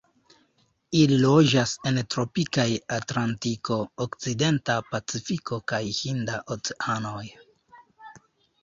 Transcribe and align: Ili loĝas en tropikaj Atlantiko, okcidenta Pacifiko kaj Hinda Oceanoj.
Ili 1.01 1.17
loĝas 1.25 1.73
en 1.89 1.99
tropikaj 2.15 2.65
Atlantiko, 2.97 3.77
okcidenta 4.07 4.79
Pacifiko 4.91 5.61
kaj 5.75 5.85
Hinda 6.01 6.43
Oceanoj. 6.59 7.25